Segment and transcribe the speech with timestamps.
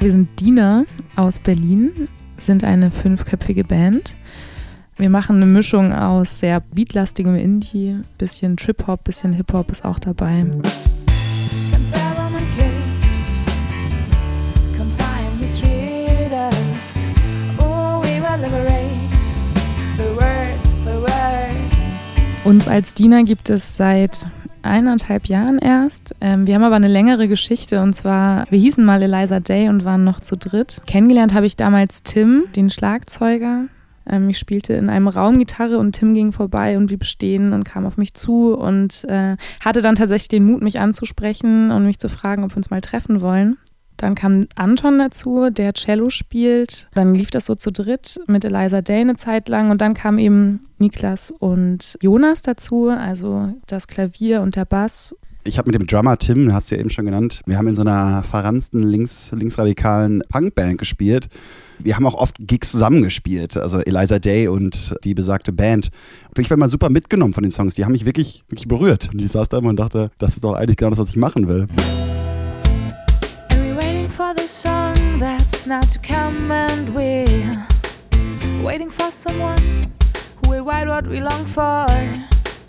[0.00, 0.84] Wir sind Dina
[1.16, 4.14] aus Berlin, sind eine fünfköpfige Band.
[4.96, 10.46] Wir machen eine Mischung aus sehr beatlastigem Indie, bisschen Trip-Hop, bisschen Hip-Hop ist auch dabei.
[22.44, 24.28] Uns als Diener gibt es seit
[24.68, 26.14] eineinhalb Jahren erst.
[26.20, 29.84] Ähm, wir haben aber eine längere Geschichte und zwar, wir hießen mal Eliza Day und
[29.84, 30.82] waren noch zu dritt.
[30.86, 33.64] Kennengelernt habe ich damals Tim, den Schlagzeuger.
[34.08, 37.64] Ähm, ich spielte in einem Raum Gitarre und Tim ging vorbei und blieb stehen und
[37.64, 41.98] kam auf mich zu und äh, hatte dann tatsächlich den Mut, mich anzusprechen und mich
[41.98, 43.56] zu fragen, ob wir uns mal treffen wollen.
[43.98, 46.88] Dann kam Anton dazu, der Cello spielt.
[46.94, 49.70] Dann lief das so zu dritt mit Eliza Day eine Zeit lang.
[49.70, 55.14] Und dann kamen eben Niklas und Jonas dazu, also das Klavier und der Bass.
[55.44, 57.74] Ich habe mit dem Drummer Tim, hast du ja eben schon genannt, wir haben in
[57.74, 61.28] so einer verransten links, linksradikalen Punkband gespielt.
[61.82, 65.90] Wir haben auch oft Gigs zusammengespielt, also Eliza Day und die besagte Band.
[66.36, 67.74] Und ich war mal super mitgenommen von den Songs.
[67.74, 69.10] Die haben mich wirklich, wirklich berührt.
[69.12, 71.16] Und ich saß da immer und dachte, das ist doch eigentlich genau das, was ich
[71.16, 71.66] machen will
[74.18, 77.56] for the song that's not to come and we're
[78.64, 79.86] waiting for someone
[80.42, 81.86] who will write what we long for.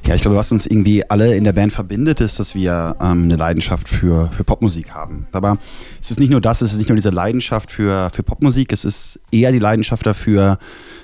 [0.05, 3.23] Ja, ich glaube, was uns irgendwie alle in der Band verbindet, ist, dass wir ähm,
[3.23, 5.25] eine Leidenschaft für, für Popmusik haben.
[5.31, 5.57] Aber
[5.99, 8.85] es ist nicht nur das, es ist nicht nur diese Leidenschaft für, für Popmusik, es
[8.85, 10.59] ist eher die Leidenschaft dafür,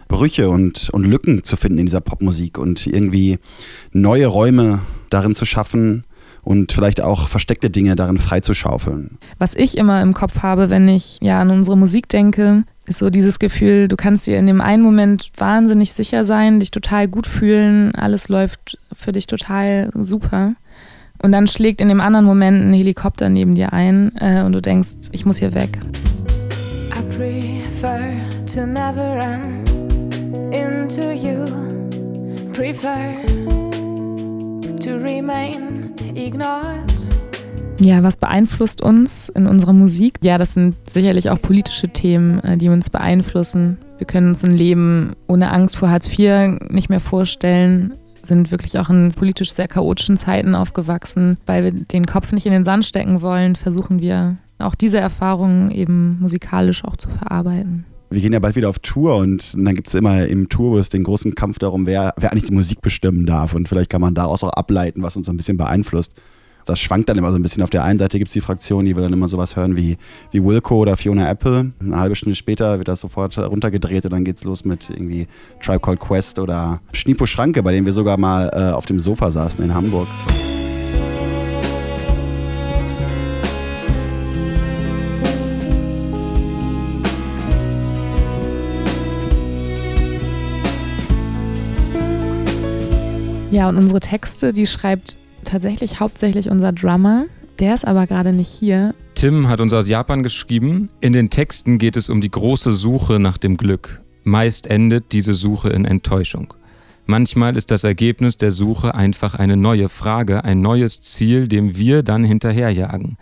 [0.08, 3.40] Brüche und, und Lücken zu finden in dieser Popmusik und irgendwie
[3.94, 6.04] neue Räume darin zu schaffen,
[6.46, 9.18] und vielleicht auch versteckte Dinge darin freizuschaufeln.
[9.40, 13.10] Was ich immer im Kopf habe, wenn ich ja an unsere Musik denke, ist so
[13.10, 17.26] dieses Gefühl, du kannst dir in dem einen Moment wahnsinnig sicher sein, dich total gut
[17.26, 20.54] fühlen, alles läuft für dich total super.
[21.22, 24.62] Und dann schlägt in dem anderen Moment ein Helikopter neben dir ein äh, und du
[24.62, 25.80] denkst, ich muss hier weg.
[26.92, 28.12] I prefer
[28.54, 29.64] to never run
[30.52, 31.46] into you.
[32.54, 33.04] Prefer
[34.80, 35.85] to remain.
[37.82, 40.20] Ja, was beeinflusst uns in unserer Musik?
[40.24, 43.78] Ja, das sind sicherlich auch politische Themen, äh, die uns beeinflussen.
[43.98, 47.96] Wir können uns ein Leben ohne Angst vor Hartz IV nicht mehr vorstellen
[48.26, 51.38] sind wirklich auch in politisch sehr chaotischen Zeiten aufgewachsen.
[51.46, 55.70] Weil wir den Kopf nicht in den Sand stecken wollen, versuchen wir auch diese Erfahrungen
[55.70, 59.90] eben musikalisch auch zu verarbeiten wir gehen ja bald wieder auf Tour und dann gibt
[59.90, 63.54] es immer im Tourbus den großen Kampf darum, wer, wer eigentlich die Musik bestimmen darf.
[63.54, 66.14] Und vielleicht kann man daraus auch ableiten, was uns so ein bisschen beeinflusst.
[66.66, 67.62] Das schwankt dann immer so ein bisschen.
[67.62, 69.98] Auf der einen Seite gibt es die Fraktion, die will dann immer sowas hören wie,
[70.32, 71.72] wie Wilco oder Fiona Apple.
[71.82, 75.28] Eine halbe Stunde später wird das sofort runtergedreht und dann geht's los mit irgendwie
[75.62, 79.30] Tribe Called Quest oder Schnipo Schranke, bei dem wir sogar mal äh, auf dem Sofa
[79.30, 80.08] saßen in Hamburg.
[93.52, 97.26] Ja, und unsere Texte, die schreibt tatsächlich hauptsächlich unser Drummer.
[97.60, 98.94] Der ist aber gerade nicht hier.
[99.14, 100.90] Tim hat uns aus Japan geschrieben.
[101.00, 104.02] In den Texten geht es um die große Suche nach dem Glück.
[104.24, 106.54] Meist endet diese Suche in Enttäuschung.
[107.06, 112.02] Manchmal ist das Ergebnis der Suche einfach eine neue Frage, ein neues Ziel, dem wir
[112.02, 113.18] dann hinterherjagen.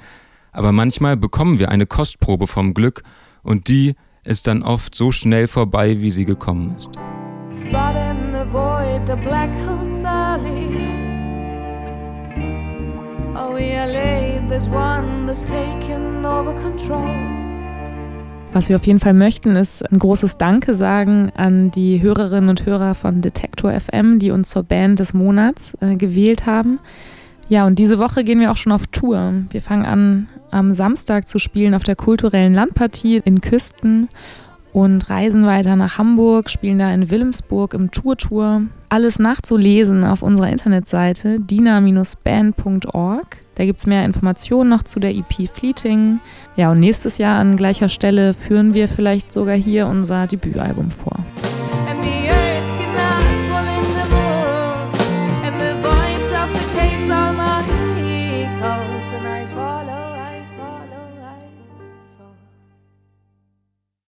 [0.54, 3.04] Aber manchmal bekommen wir eine Kostprobe vom Glück
[3.44, 6.92] und die ist dann oft so schnell vorbei, wie sie gekommen ist.
[7.52, 10.70] Spot in the black holes early.
[13.36, 17.10] Oh, we are late, there's one that's taken over control.
[18.54, 22.68] Was wir auf jeden Fall möchten, ist ein großes Danke sagen an die Hörerinnen und
[22.68, 26.80] Hörer von Detektor FM, die uns zur Band des Monats äh, gewählt haben.
[27.50, 29.34] Ja, und diese Woche gehen wir auch schon auf Tour.
[29.50, 34.10] Wir fangen an, am Samstag zu spielen auf der kulturellen Landpartie in Küsten
[34.74, 38.64] und reisen weiter nach Hamburg, spielen da in Wilhelmsburg im Tour-Tour.
[38.90, 43.38] Alles nachzulesen auf unserer Internetseite dina-band.org.
[43.56, 46.20] Da gibt es mehr Informationen noch zu der EP Fleeting.
[46.56, 51.13] Ja, und nächstes Jahr an gleicher Stelle führen wir vielleicht sogar hier unser Debütalbum vor.